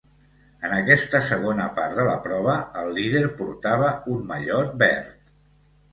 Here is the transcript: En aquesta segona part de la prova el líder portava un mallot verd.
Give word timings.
En 0.67 0.71
aquesta 0.77 1.19
segona 1.27 1.67
part 1.75 1.93
de 2.01 2.07
la 2.09 2.15
prova 2.25 2.57
el 2.81 2.91
líder 2.95 3.23
portava 3.43 3.95
un 4.15 4.29
mallot 4.33 4.77
verd. 4.87 5.35